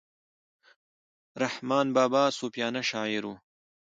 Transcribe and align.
رحمان 1.41 1.87
بابا 1.95 2.23
صوفیانه 2.39 2.81
شاعر 2.89 3.23
وو. 3.27 3.35